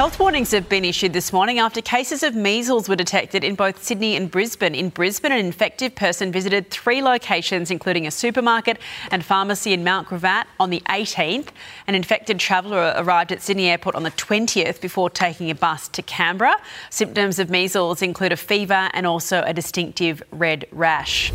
[0.00, 3.84] Health warnings have been issued this morning after cases of measles were detected in both
[3.84, 4.74] Sydney and Brisbane.
[4.74, 8.78] In Brisbane, an infected person visited three locations, including a supermarket
[9.10, 11.48] and pharmacy in Mount Gravatt on the 18th.
[11.86, 16.00] An infected traveller arrived at Sydney Airport on the 20th before taking a bus to
[16.00, 16.56] Canberra.
[16.88, 21.30] Symptoms of measles include a fever and also a distinctive red rash.